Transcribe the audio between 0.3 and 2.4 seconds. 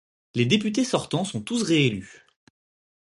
Les députés sortants sont tous réélus.